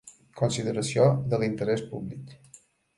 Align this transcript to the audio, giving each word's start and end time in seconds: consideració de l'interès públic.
consideració 0.39 1.05
de 1.35 1.41
l'interès 1.45 1.87
públic. 1.95 2.39